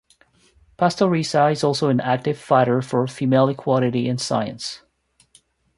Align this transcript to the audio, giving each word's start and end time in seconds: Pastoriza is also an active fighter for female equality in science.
Pastoriza 0.79 1.51
is 1.51 1.63
also 1.63 1.89
an 1.89 1.99
active 2.01 2.35
fighter 2.39 2.81
for 2.81 3.05
female 3.05 3.47
equality 3.49 4.09
in 4.09 4.17
science. 4.17 4.81